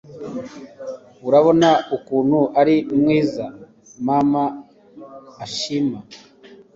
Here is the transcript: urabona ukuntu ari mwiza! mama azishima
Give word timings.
urabona 1.27 1.69
ukuntu 1.95 2.39
ari 2.59 2.75
mwiza! 2.99 3.45
mama 4.07 4.43
azishima 5.43 5.99